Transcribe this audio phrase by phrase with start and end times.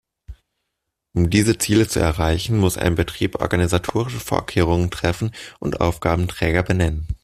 [1.13, 7.07] Um diese Ziele zu erreichen, muss ein Betrieb organisatorische Vorkehrungen treffen und Aufgabenträger benennen.